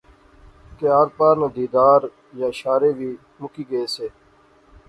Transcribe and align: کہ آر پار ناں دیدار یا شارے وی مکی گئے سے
کہ 0.77 0.85
آر 0.99 1.07
پار 1.17 1.35
ناں 1.39 1.51
دیدار 1.57 2.01
یا 2.39 2.49
شارے 2.59 2.89
وی 2.97 3.09
مکی 3.41 3.63
گئے 3.71 3.85
سے 3.95 4.07